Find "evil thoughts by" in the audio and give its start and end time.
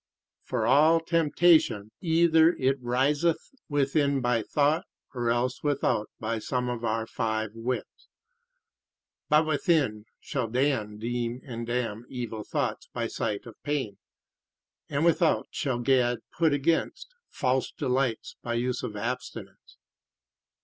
12.09-13.05